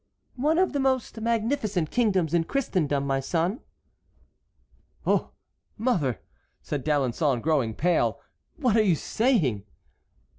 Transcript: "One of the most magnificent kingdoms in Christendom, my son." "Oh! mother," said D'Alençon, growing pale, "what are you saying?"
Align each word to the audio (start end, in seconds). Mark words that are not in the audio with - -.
"One 0.37 0.57
of 0.57 0.73
the 0.73 0.79
most 0.79 1.21
magnificent 1.21 1.91
kingdoms 1.91 2.33
in 2.33 2.45
Christendom, 2.45 3.05
my 3.05 3.19
son." 3.19 3.59
"Oh! 5.05 5.29
mother," 5.77 6.21
said 6.63 6.83
D'Alençon, 6.83 7.39
growing 7.39 7.75
pale, 7.75 8.19
"what 8.57 8.75
are 8.75 8.81
you 8.81 8.95
saying?" 8.95 9.63